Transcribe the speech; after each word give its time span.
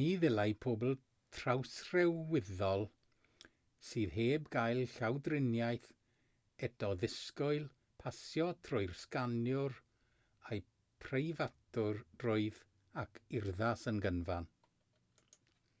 ni 0.00 0.04
ddylai 0.24 0.50
pobl 0.64 0.90
trawsryweddol 1.36 2.84
sydd 3.86 4.12
heb 4.18 4.46
gael 4.56 4.82
llawdriniaeth 4.92 5.88
eto 6.68 6.92
ddisgwyl 7.00 7.66
pasio 8.04 8.48
trwy'r 8.68 8.94
sganwyr 9.02 9.76
â'u 10.52 10.62
preifatrwydd 11.08 12.62
ac 13.06 13.22
urddas 13.42 13.84
yn 13.96 14.02
gyfan 14.08 14.50